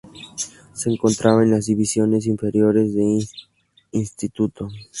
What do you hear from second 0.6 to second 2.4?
Se encontraba en las divisiones